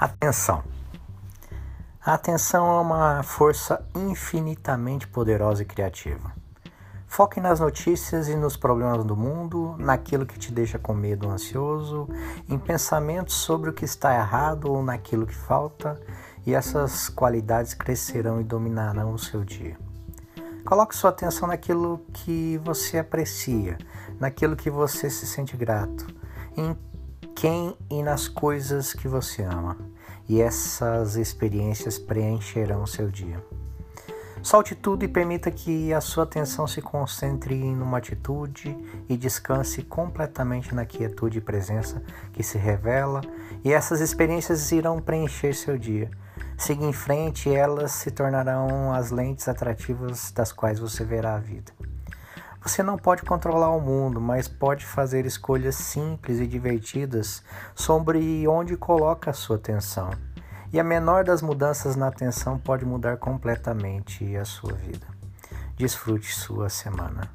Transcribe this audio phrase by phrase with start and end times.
[0.00, 0.64] Atenção.
[2.02, 6.32] A atenção é uma força infinitamente poderosa e criativa.
[7.06, 11.34] Foque nas notícias e nos problemas do mundo, naquilo que te deixa com medo ou
[11.34, 12.08] ansioso,
[12.48, 16.00] em pensamentos sobre o que está errado ou naquilo que falta,
[16.46, 19.76] e essas qualidades crescerão e dominarão o seu dia.
[20.64, 23.76] Coloque sua atenção naquilo que você aprecia,
[24.18, 26.06] naquilo que você se sente grato,
[26.56, 26.74] em
[27.34, 29.76] quem e nas coisas que você ama,
[30.28, 33.42] e essas experiências preencherão seu dia.
[34.42, 38.74] Solte tudo e permita que a sua atenção se concentre em uma atitude
[39.06, 43.20] e descanse completamente na quietude e presença que se revela,
[43.62, 46.10] e essas experiências irão preencher seu dia.
[46.56, 51.38] Siga em frente e elas se tornarão as lentes atrativas das quais você verá a
[51.38, 51.72] vida.
[52.62, 57.42] Você não pode controlar o mundo, mas pode fazer escolhas simples e divertidas
[57.74, 60.10] sobre onde coloca a sua atenção.
[60.72, 65.06] E a menor das mudanças na atenção pode mudar completamente a sua vida.
[65.76, 67.30] Desfrute sua semana.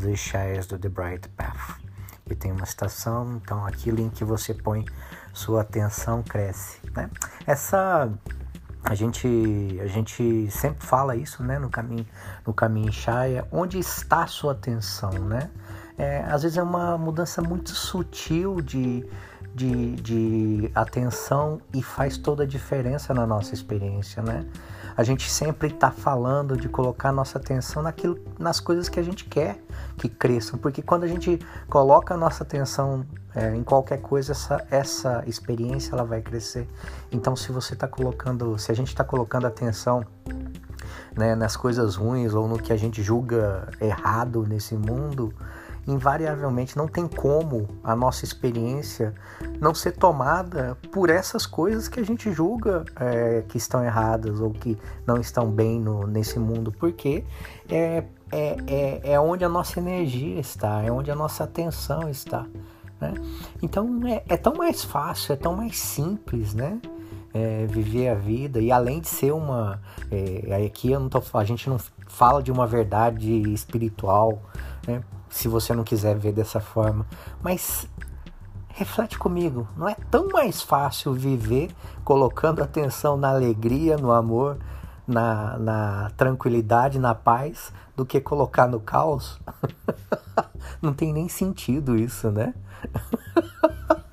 [0.00, 1.80] The Shires do The Bright Path.
[2.30, 4.84] E tem uma estação, então aquilo em que você põe
[5.32, 6.78] sua atenção cresce.
[6.94, 7.10] Né?
[7.44, 8.08] Essa
[8.84, 9.26] a gente,
[9.82, 12.06] a gente sempre fala isso, né, no caminho,
[12.46, 15.50] no caminho Shaya, onde está a sua atenção, né?
[15.96, 19.04] É, às vezes é uma mudança muito sutil de,
[19.58, 24.46] de, de atenção e faz toda a diferença na nossa experiência, né?
[24.96, 29.24] A gente sempre está falando de colocar nossa atenção naquilo, nas coisas que a gente
[29.24, 29.60] quer
[29.96, 31.38] que cresçam, porque quando a gente
[31.68, 36.68] coloca a nossa atenção é, em qualquer coisa, essa, essa experiência ela vai crescer.
[37.10, 40.04] Então, se você está colocando, se a gente está colocando atenção
[41.16, 45.32] né, nas coisas ruins ou no que a gente julga errado nesse mundo,
[45.88, 49.14] invariavelmente não tem como a nossa experiência
[49.58, 54.50] não ser tomada por essas coisas que a gente julga é, que estão erradas ou
[54.50, 54.76] que
[55.06, 57.24] não estão bem no, nesse mundo, porque
[57.70, 62.44] é, é, é, é onde a nossa energia está, é onde a nossa atenção está.
[63.00, 63.14] Né?
[63.62, 66.78] Então é, é tão mais fácil, é tão mais simples, né?
[67.32, 69.78] É, viver a vida e além de ser uma
[70.10, 74.40] é, aqui eu não tô, a gente não fala de uma verdade espiritual
[74.86, 75.02] né?
[75.30, 77.06] Se você não quiser ver dessa forma
[77.42, 77.88] mas
[78.68, 81.70] reflete comigo não é tão mais fácil viver
[82.04, 84.58] colocando atenção na alegria no amor
[85.06, 89.40] na, na tranquilidade na paz do que colocar no caos
[90.80, 92.54] não tem nem sentido isso né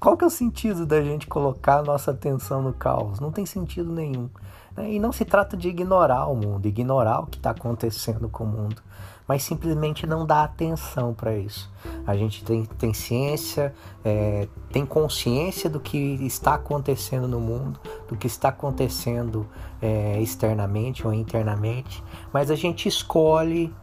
[0.00, 3.18] Qual que é o sentido da gente colocar nossa atenção no caos?
[3.18, 4.30] Não tem sentido nenhum.
[4.78, 4.92] Né?
[4.92, 8.46] E não se trata de ignorar o mundo, ignorar o que está acontecendo com o
[8.46, 8.80] mundo,
[9.26, 11.70] mas simplesmente não dar atenção para isso.
[12.06, 13.74] A gente tem, tem ciência,
[14.04, 19.48] é, tem consciência do que está acontecendo no mundo, do que está acontecendo
[19.82, 22.02] é, externamente ou internamente,
[22.32, 23.74] mas a gente escolhe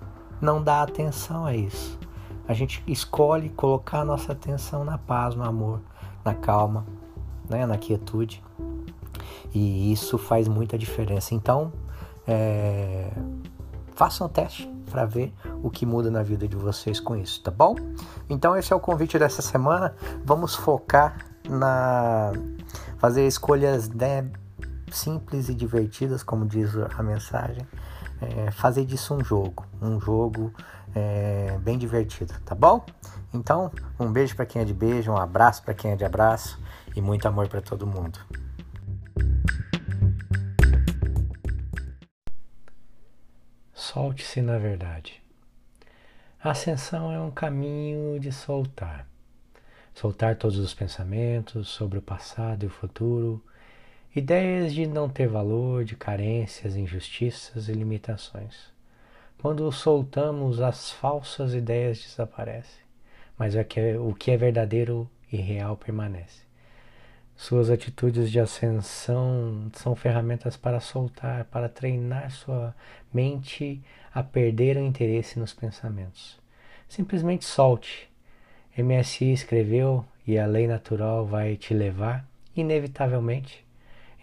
[0.41, 2.00] não dar atenção a isso.
[2.47, 5.81] A gente escolhe colocar a nossa atenção na paz, no amor,
[6.23, 6.85] na calma,
[7.50, 8.41] né, na quietude.
[9.53, 11.34] E isso faz muita diferença.
[11.34, 11.72] Então,
[12.28, 13.12] é,
[13.94, 17.52] façam um teste para ver o que muda na vida de vocês com isso, tá
[17.52, 17.75] bom?
[18.30, 19.96] Então, esse é o convite dessa semana.
[20.24, 21.18] Vamos focar
[21.50, 22.31] na
[22.97, 24.28] fazer escolhas né,
[24.91, 27.66] simples e divertidas, como diz a mensagem.
[28.22, 30.53] É, fazer disso um jogo, um jogo
[30.96, 32.84] é, bem divertido, tá bom?
[33.34, 33.69] Então,
[34.00, 36.58] um beijo para quem é de beijo, um abraço para quem é de abraço
[36.96, 38.17] e muito amor para todo mundo.
[43.96, 45.24] Solte-se na verdade.
[46.44, 49.08] A ascensão é um caminho de soltar.
[49.94, 53.42] Soltar todos os pensamentos sobre o passado e o futuro,
[54.14, 58.76] ideias de não ter valor, de carências, injustiças e limitações
[59.38, 62.84] quando soltamos as falsas ideias desaparecem,
[63.38, 63.66] mas é
[63.97, 66.45] o que é verdadeiro e real permanece.
[67.37, 72.73] Suas atitudes de ascensão são ferramentas para soltar, para treinar sua
[73.14, 73.84] mente
[74.14, 76.40] a perder o interesse nos pensamentos.
[76.87, 78.09] Simplesmente solte.
[78.78, 83.66] MSI escreveu e a lei natural vai te levar, inevitavelmente,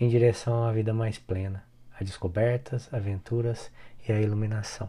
[0.01, 1.63] em direção a uma vida mais plena,
[1.99, 3.71] a descobertas, aventuras
[4.09, 4.89] e a iluminação.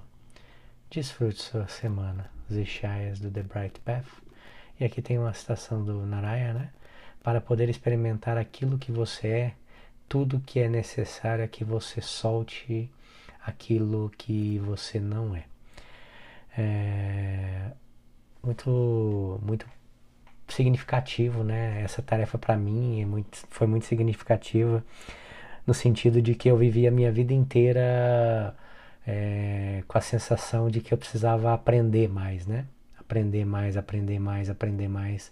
[0.90, 4.08] Desfrute sua semana, os Ishayas do The Bright Path.
[4.80, 6.70] E aqui tem uma citação do Narayana, né?
[7.24, 9.54] Para poder experimentar aquilo que você é,
[10.10, 12.90] tudo que é necessário é que você solte
[13.46, 15.46] aquilo que você não é.
[16.58, 17.72] é
[18.44, 19.66] muito, muito
[20.48, 21.82] significativo, né?
[21.82, 24.84] Essa tarefa para mim é muito, foi muito significativa
[25.66, 28.56] no sentido de que eu vivi a minha vida inteira
[29.08, 32.66] é, com a sensação de que eu precisava aprender mais, né?
[33.00, 35.32] Aprender mais, aprender mais, aprender mais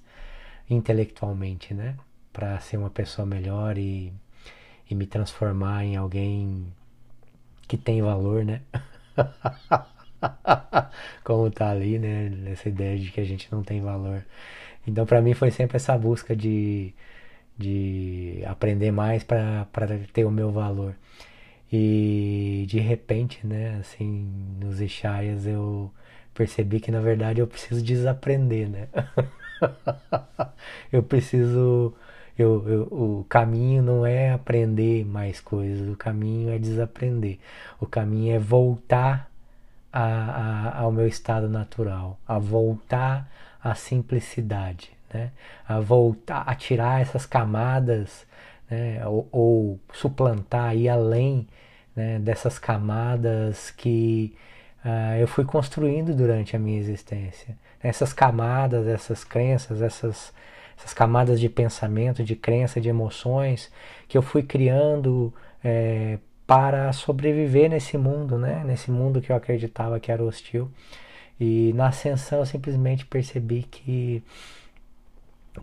[0.74, 1.96] intelectualmente, né?
[2.34, 4.12] Para ser uma pessoa melhor e,
[4.90, 6.66] e me transformar em alguém
[7.68, 8.62] que tem valor, né?
[11.24, 12.30] Como tá ali, né?
[12.30, 14.26] Nessa ideia de que a gente não tem valor.
[14.88, 16.94] Então, para mim, foi sempre essa busca de,
[17.58, 19.68] de aprender mais para
[20.14, 20.96] ter o meu valor.
[21.72, 24.30] E de repente, né, assim,
[24.60, 25.92] nos Ishayas eu
[26.34, 28.88] percebi que na verdade eu preciso desaprender, né?
[30.92, 31.94] eu preciso.
[32.38, 37.38] Eu, eu, o caminho não é aprender mais coisas, o caminho é desaprender.
[37.80, 39.30] O caminho é voltar
[39.92, 43.30] a, a, ao meu estado natural, a voltar
[43.64, 45.32] à simplicidade, né?
[45.68, 48.26] a voltar a tirar essas camadas
[48.70, 49.06] né?
[49.06, 51.48] ou, ou suplantar, ir além
[51.96, 52.18] né?
[52.20, 54.36] dessas camadas que
[54.86, 57.58] uh, eu fui construindo durante a minha existência.
[57.82, 60.34] Essas camadas, essas crenças, essas,
[60.78, 63.72] essas camadas de pensamento, de crença, de emoções
[64.08, 65.34] que eu fui criando
[65.64, 68.64] é, para sobreviver nesse mundo, né?
[68.66, 70.70] Nesse mundo que eu acreditava que era hostil.
[71.40, 74.24] E na ascensão eu simplesmente percebi que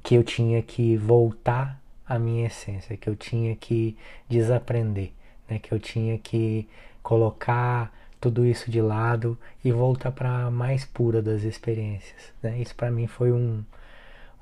[0.02, 3.96] que eu tinha que voltar à minha essência, que eu tinha que
[4.28, 5.12] desaprender,
[5.48, 5.58] né?
[5.58, 6.68] Que eu tinha que
[7.02, 12.32] colocar tudo isso de lado e voltar para a mais pura das experiências.
[12.42, 12.58] Né?
[12.60, 13.62] Isso para mim foi um,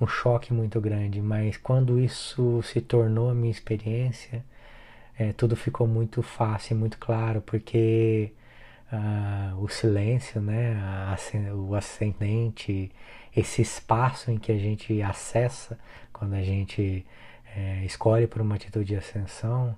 [0.00, 4.44] um choque muito grande, mas quando isso se tornou a minha experiência,
[5.18, 8.32] é, tudo ficou muito fácil, muito claro, porque
[8.92, 11.16] uh, o silêncio, né, a,
[11.54, 12.90] o ascendente,
[13.34, 15.78] esse espaço em que a gente acessa
[16.12, 17.04] quando a gente
[17.54, 19.76] é, escolhe por uma atitude de ascensão,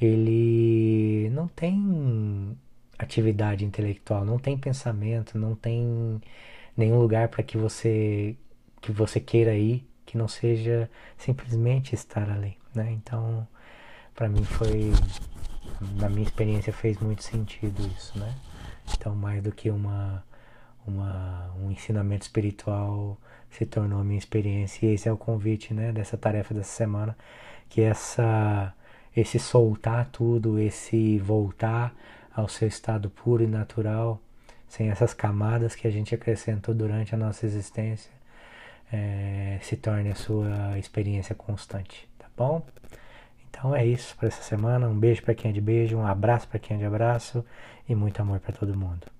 [0.00, 2.56] ele não tem
[3.06, 6.20] atividade intelectual, não tem pensamento, não tem
[6.76, 8.36] nenhum lugar para que você
[8.80, 12.92] que você queira ir que não seja simplesmente estar ali, né?
[12.92, 13.46] Então
[14.16, 14.92] para mim foi,
[16.00, 18.34] na minha experiência, fez muito sentido isso, né?
[18.94, 20.24] Então, mais do que uma,
[20.86, 23.18] uma, um ensinamento espiritual,
[23.50, 24.86] se tornou a minha experiência.
[24.86, 27.16] E esse é o convite, né, dessa tarefa dessa semana,
[27.68, 28.72] que essa,
[29.14, 31.94] esse soltar tudo, esse voltar
[32.36, 34.20] ao seu estado puro e natural,
[34.68, 38.12] sem essas camadas que a gente acrescentou durante a nossa existência,
[38.92, 42.62] é, se torne a sua experiência constante, tá bom?
[43.48, 44.86] Então é isso para essa semana.
[44.86, 47.44] Um beijo para quem é de beijo, um abraço para quem é de abraço
[47.88, 49.15] e muito amor para todo mundo.